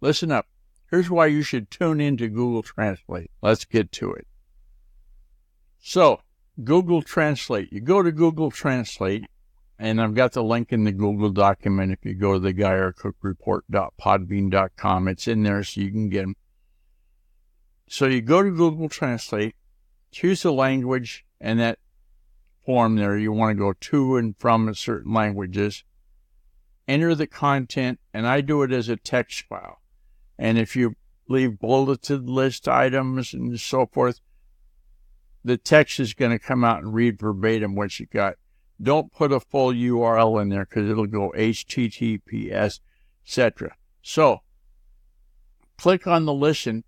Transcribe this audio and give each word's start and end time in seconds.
listen 0.00 0.30
up. 0.30 0.46
Here's 0.90 1.10
why 1.10 1.26
you 1.26 1.42
should 1.42 1.70
tune 1.70 2.00
into 2.00 2.28
Google 2.28 2.62
Translate. 2.62 3.30
Let's 3.42 3.64
get 3.64 3.90
to 3.92 4.12
it. 4.12 4.26
So, 5.80 6.20
Google 6.62 7.02
Translate. 7.02 7.72
You 7.72 7.80
go 7.80 8.02
to 8.02 8.12
Google 8.12 8.50
Translate, 8.50 9.24
and 9.78 10.00
I've 10.00 10.14
got 10.14 10.32
the 10.32 10.42
link 10.42 10.72
in 10.72 10.84
the 10.84 10.92
Google 10.92 11.28
document. 11.30 11.92
If 11.92 12.04
you 12.04 12.14
go 12.14 12.32
to 12.34 12.38
the 12.38 12.54
GuyRCookReport.podbean.com, 12.54 15.08
it's 15.08 15.28
in 15.28 15.42
there 15.42 15.64
so 15.64 15.80
you 15.80 15.90
can 15.90 16.08
get 16.08 16.22
them. 16.22 16.36
So 17.88 18.06
you 18.06 18.22
go 18.22 18.42
to 18.42 18.50
Google 18.50 18.88
Translate, 18.88 19.54
choose 20.10 20.44
a 20.44 20.50
language, 20.50 21.24
and 21.40 21.60
that 21.60 21.78
form 22.64 22.96
there 22.96 23.16
you 23.16 23.30
want 23.32 23.56
to 23.56 23.60
go 23.60 23.72
to 23.72 24.16
and 24.16 24.36
from 24.36 24.74
certain 24.74 25.12
languages. 25.12 25.84
Enter 26.88 27.14
the 27.14 27.26
content, 27.26 28.00
and 28.14 28.26
I 28.26 28.40
do 28.40 28.62
it 28.62 28.72
as 28.72 28.88
a 28.88 28.96
text 28.96 29.44
file. 29.48 29.78
And 30.38 30.58
if 30.58 30.76
you 30.76 30.94
leave 31.28 31.58
bulleted 31.58 32.28
list 32.28 32.68
items 32.68 33.32
and 33.32 33.58
so 33.58 33.86
forth, 33.86 34.20
the 35.44 35.56
text 35.56 36.00
is 36.00 36.14
going 36.14 36.32
to 36.32 36.38
come 36.38 36.64
out 36.64 36.82
and 36.82 36.92
read 36.92 37.18
verbatim 37.18 37.74
what 37.74 37.98
you 37.98 38.06
got. 38.06 38.34
Don't 38.80 39.12
put 39.12 39.32
a 39.32 39.40
full 39.40 39.72
URL 39.72 40.42
in 40.42 40.48
there 40.48 40.66
because 40.66 40.90
it'll 40.90 41.06
go 41.06 41.32
HTTPS, 41.36 42.80
etc. 43.24 43.76
So 44.02 44.40
click 45.78 46.06
on 46.06 46.24
the 46.24 46.34
listen, 46.34 46.84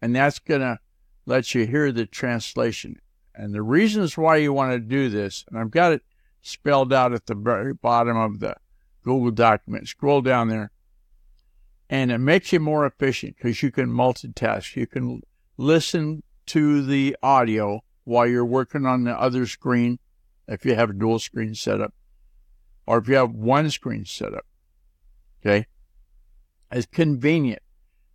and 0.00 0.14
that's 0.14 0.38
going 0.38 0.60
to 0.60 0.78
let 1.24 1.54
you 1.54 1.66
hear 1.66 1.92
the 1.92 2.06
translation. 2.06 3.00
And 3.34 3.54
the 3.54 3.62
reasons 3.62 4.18
why 4.18 4.36
you 4.36 4.52
want 4.52 4.72
to 4.72 4.78
do 4.78 5.08
this, 5.08 5.44
and 5.48 5.58
I've 5.58 5.70
got 5.70 5.92
it 5.92 6.02
spelled 6.42 6.92
out 6.92 7.12
at 7.14 7.26
the 7.26 7.34
very 7.34 7.72
bottom 7.72 8.16
of 8.16 8.40
the 8.40 8.56
Google 9.02 9.30
document. 9.30 9.88
Scroll 9.88 10.20
down 10.20 10.48
there. 10.48 10.70
And 11.90 12.10
it 12.10 12.18
makes 12.18 12.52
you 12.52 12.60
more 12.60 12.86
efficient 12.86 13.36
because 13.36 13.62
you 13.62 13.70
can 13.70 13.88
multitask. 13.88 14.76
You 14.76 14.86
can 14.86 15.22
listen 15.56 16.22
to 16.46 16.84
the 16.84 17.16
audio 17.22 17.80
while 18.04 18.26
you're 18.26 18.44
working 18.44 18.86
on 18.86 19.04
the 19.04 19.12
other 19.12 19.46
screen 19.46 19.98
if 20.48 20.64
you 20.64 20.74
have 20.74 20.90
a 20.90 20.94
dual 20.94 21.18
screen 21.18 21.54
setup 21.54 21.94
or 22.86 22.98
if 22.98 23.08
you 23.08 23.14
have 23.14 23.30
one 23.30 23.70
screen 23.70 24.04
setup. 24.04 24.46
Okay. 25.40 25.66
It's 26.70 26.86
convenient. 26.86 27.62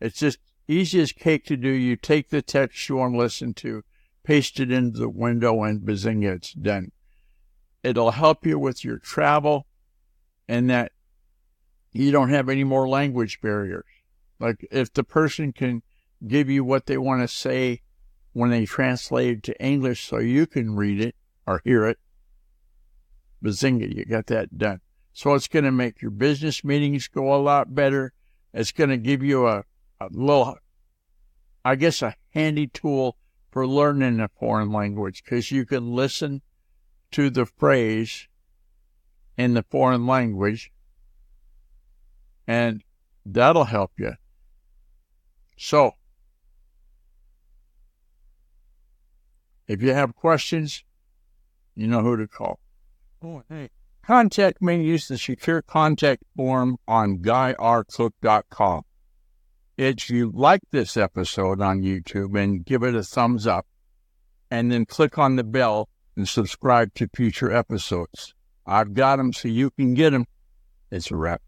It's 0.00 0.18
just 0.18 0.38
easy 0.68 1.00
as 1.00 1.12
cake 1.12 1.44
to 1.46 1.56
do. 1.56 1.68
You 1.68 1.96
take 1.96 2.30
the 2.30 2.42
text 2.42 2.88
you 2.88 2.96
want 2.96 3.14
to 3.14 3.18
listen 3.18 3.54
to, 3.54 3.82
paste 4.24 4.60
it 4.60 4.70
into 4.70 4.98
the 4.98 5.08
window, 5.08 5.62
and 5.62 5.80
bazinga, 5.80 6.36
it's 6.36 6.52
done. 6.52 6.92
It'll 7.82 8.12
help 8.12 8.46
you 8.46 8.58
with 8.58 8.84
your 8.84 8.98
travel 8.98 9.66
and 10.48 10.68
that 10.70 10.92
you 11.92 12.10
don't 12.10 12.30
have 12.30 12.48
any 12.48 12.64
more 12.64 12.88
language 12.88 13.40
barriers. 13.40 13.84
Like 14.38 14.66
if 14.70 14.92
the 14.92 15.04
person 15.04 15.52
can 15.52 15.82
give 16.26 16.48
you 16.48 16.64
what 16.64 16.86
they 16.86 16.98
want 16.98 17.22
to 17.22 17.28
say 17.28 17.82
when 18.32 18.50
they 18.50 18.64
translate 18.64 19.38
it 19.38 19.42
to 19.44 19.62
English 19.62 20.06
so 20.06 20.18
you 20.18 20.46
can 20.46 20.74
read 20.74 21.00
it 21.00 21.14
or 21.46 21.60
hear 21.64 21.86
it, 21.86 21.98
bazinga, 23.44 23.94
you 23.94 24.04
got 24.04 24.26
that 24.26 24.56
done. 24.56 24.80
So 25.12 25.34
it's 25.34 25.48
going 25.48 25.64
to 25.64 25.72
make 25.72 26.00
your 26.00 26.10
business 26.10 26.64
meetings 26.64 27.08
go 27.08 27.34
a 27.34 27.36
lot 27.36 27.74
better. 27.74 28.14
It's 28.54 28.72
going 28.72 28.90
to 28.90 28.96
give 28.96 29.22
you 29.22 29.46
a, 29.46 29.64
a 30.00 30.08
little, 30.10 30.56
I 31.64 31.74
guess, 31.74 32.00
a 32.00 32.16
handy 32.30 32.68
tool 32.68 33.16
for 33.50 33.66
learning 33.66 34.20
a 34.20 34.28
foreign 34.28 34.72
language 34.72 35.22
because 35.22 35.50
you 35.50 35.66
can 35.66 35.94
listen 35.94 36.40
to 37.10 37.28
the 37.28 37.44
phrase 37.44 38.28
in 39.36 39.52
the 39.52 39.62
foreign 39.62 40.06
language 40.06 40.72
and 42.46 42.82
that'll 43.24 43.64
help 43.64 43.92
you. 43.98 44.12
So, 45.56 45.92
if 49.68 49.82
you 49.82 49.92
have 49.94 50.14
questions, 50.14 50.84
you 51.74 51.86
know 51.86 52.00
who 52.00 52.16
to 52.16 52.28
call. 52.28 52.58
Oh, 53.22 53.42
hey. 53.48 53.70
Contact 54.02 54.60
me. 54.60 54.84
Use 54.84 55.06
the 55.06 55.16
secure 55.16 55.62
contact 55.62 56.24
form 56.36 56.76
on 56.88 57.18
GuyRCook.com. 57.18 58.82
If 59.76 60.10
you 60.10 60.32
like 60.34 60.60
this 60.70 60.96
episode 60.96 61.60
on 61.60 61.82
YouTube 61.82 62.38
and 62.38 62.64
give 62.64 62.82
it 62.82 62.94
a 62.94 63.02
thumbs 63.02 63.46
up, 63.46 63.66
and 64.50 64.70
then 64.70 64.84
click 64.84 65.16
on 65.16 65.36
the 65.36 65.44
bell 65.44 65.88
and 66.14 66.28
subscribe 66.28 66.92
to 66.94 67.08
future 67.16 67.50
episodes. 67.50 68.34
I've 68.66 68.92
got 68.92 69.16
them 69.16 69.32
so 69.32 69.48
you 69.48 69.70
can 69.70 69.94
get 69.94 70.10
them. 70.10 70.26
It's 70.90 71.10
a 71.10 71.16
wrap. 71.16 71.40